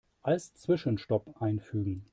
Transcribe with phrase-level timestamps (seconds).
[0.23, 2.05] Als Zwischenstopp einfügen.